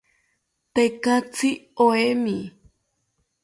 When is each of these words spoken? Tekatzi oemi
Tekatzi 0.73 1.49
oemi 1.85 2.37